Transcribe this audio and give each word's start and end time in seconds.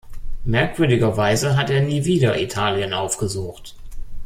Merkwürdigerweise 0.45 1.55
hat 1.55 1.69
er 1.69 1.81
nie 1.81 2.05
wieder 2.05 2.39
Italien 2.41 2.91
aufgesucht. 2.91 3.75